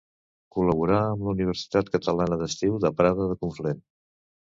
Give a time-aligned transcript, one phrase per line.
[0.55, 3.89] Col·laborà amb la Universitat Catalana d'Estiu de Prada de Conflent.